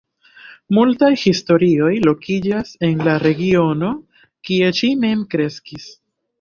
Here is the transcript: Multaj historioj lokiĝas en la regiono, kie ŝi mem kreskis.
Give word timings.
Multaj 0.77 1.09
historioj 1.23 1.91
lokiĝas 2.09 2.73
en 2.89 3.05
la 3.09 3.15
regiono, 3.27 3.93
kie 4.51 4.75
ŝi 4.81 4.93
mem 5.07 5.27
kreskis. 5.37 5.91